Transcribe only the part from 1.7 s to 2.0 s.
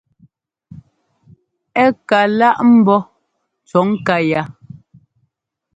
Ɛ